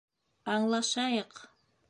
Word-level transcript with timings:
Аңлашайыҡ! 0.53 1.47